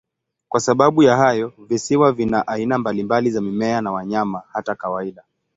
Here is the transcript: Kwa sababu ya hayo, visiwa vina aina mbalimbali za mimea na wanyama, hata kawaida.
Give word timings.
Kwa 0.49 0.59
sababu 0.59 1.03
ya 1.03 1.17
hayo, 1.17 1.53
visiwa 1.57 2.11
vina 2.11 2.47
aina 2.47 2.77
mbalimbali 2.77 3.31
za 3.31 3.41
mimea 3.41 3.81
na 3.81 3.91
wanyama, 3.91 4.41
hata 4.53 4.75
kawaida. 4.75 5.23